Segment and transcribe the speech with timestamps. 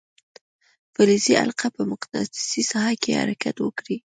[0.93, 3.97] فلزي حلقه په مقناطیسي ساحه کې حرکت وکړي.